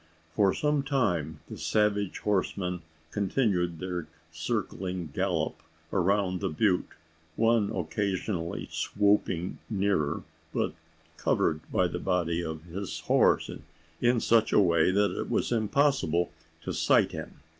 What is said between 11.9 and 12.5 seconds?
body